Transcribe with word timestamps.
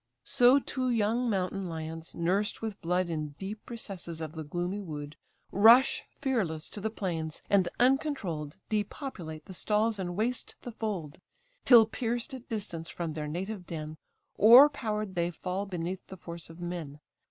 So 0.25 0.57
two 0.57 0.89
young 0.89 1.29
mountain 1.29 1.67
lions, 1.67 2.15
nursed 2.15 2.63
with 2.63 2.81
blood 2.81 3.07
In 3.07 3.35
deep 3.37 3.69
recesses 3.69 4.19
of 4.19 4.31
the 4.31 4.43
gloomy 4.43 4.79
wood, 4.79 5.15
Rush 5.51 6.01
fearless 6.19 6.69
to 6.69 6.81
the 6.81 6.89
plains, 6.89 7.43
and 7.51 7.69
uncontroll'd 7.79 8.57
Depopulate 8.67 9.45
the 9.45 9.53
stalls 9.53 9.99
and 9.99 10.15
waste 10.15 10.55
the 10.63 10.71
fold: 10.71 11.21
Till 11.65 11.85
pierced 11.85 12.33
at 12.33 12.49
distance 12.49 12.89
from 12.89 13.13
their 13.13 13.27
native 13.27 13.67
den, 13.67 13.95
O'erpowered 14.39 15.13
they 15.13 15.29
fall 15.29 15.67
beneath 15.67 16.07
the 16.07 16.17
force 16.17 16.49
of 16.49 16.59
men. 16.59 16.99